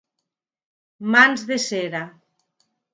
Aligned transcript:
Mans 1.17 1.47
de 1.53 1.61
cera. 1.69 2.05